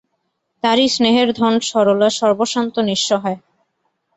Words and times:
তাঁরই 0.63 0.87
স্নেহের 0.95 1.29
ধন 1.33 1.53
সরলা 1.69 2.09
সর্বস্বান্ত 2.19 2.75
নিঃসহায়। 2.89 3.39